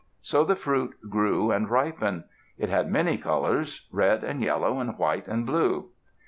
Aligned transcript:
So 0.23 0.43
the 0.43 0.55
fruit 0.55 0.95
grew 1.11 1.51
and 1.51 1.69
ripened. 1.69 2.23
It 2.57 2.69
had 2.69 2.89
many 2.91 3.19
colors; 3.19 3.85
red, 3.91 4.23
and 4.23 4.41
yellow, 4.41 4.79
and 4.79 4.97
white, 4.97 5.27
and 5.27 5.45
blue. 5.45 5.91